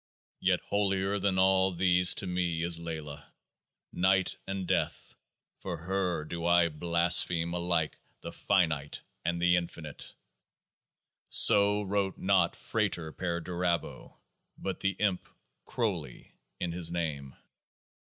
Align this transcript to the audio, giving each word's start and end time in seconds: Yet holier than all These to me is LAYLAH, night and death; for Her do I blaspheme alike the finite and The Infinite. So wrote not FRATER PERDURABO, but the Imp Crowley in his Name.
Yet 0.39 0.61
holier 0.61 1.19
than 1.19 1.37
all 1.37 1.71
These 1.75 2.15
to 2.15 2.25
me 2.25 2.63
is 2.63 2.79
LAYLAH, 2.79 3.23
night 3.93 4.35
and 4.47 4.65
death; 4.65 5.13
for 5.59 5.77
Her 5.77 6.25
do 6.25 6.43
I 6.43 6.69
blaspheme 6.69 7.53
alike 7.53 7.99
the 8.21 8.31
finite 8.31 9.03
and 9.23 9.39
The 9.39 9.55
Infinite. 9.55 10.15
So 11.29 11.83
wrote 11.83 12.17
not 12.17 12.55
FRATER 12.55 13.11
PERDURABO, 13.11 14.17
but 14.57 14.79
the 14.79 14.93
Imp 14.97 15.29
Crowley 15.65 16.33
in 16.59 16.71
his 16.71 16.91
Name. 16.91 17.35